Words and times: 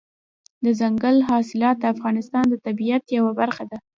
دځنګل 0.63 1.17
حاصلات 1.29 1.77
د 1.79 1.85
افغانستان 1.95 2.45
د 2.49 2.53
طبیعت 2.65 3.03
یوه 3.17 3.31
برخه 3.39 3.63
ده. 3.69 3.77